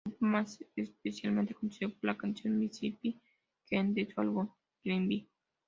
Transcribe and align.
El 0.03 0.13
grupo 0.19 0.37
es 0.75 0.89
especialmente 0.89 1.53
conocido 1.53 1.91
por 1.93 2.05
la 2.05 2.17
canción 2.17 2.57
"Mississippi 2.57 3.21
Queen" 3.67 3.93
de 3.93 4.11
su 4.11 4.19
álbum 4.19 4.49
"Climbing! 4.81 5.29